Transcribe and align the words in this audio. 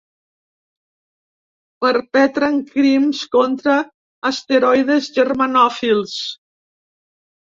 Perpetren 1.85 2.57
crims 2.71 3.21
contra 3.37 3.75
asteroides 4.33 5.11
germanòfils. 5.19 6.17